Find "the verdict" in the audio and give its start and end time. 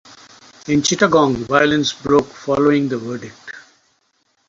2.89-3.51